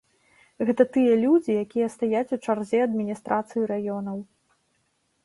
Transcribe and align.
Гэта 0.67 0.85
тыя 0.95 1.11
людзі, 1.25 1.51
якія 1.65 1.87
стаяць 1.95 2.33
у 2.37 2.39
чарзе 2.47 2.79
адміністрацыі 2.87 3.67
раёнаў. 3.73 4.17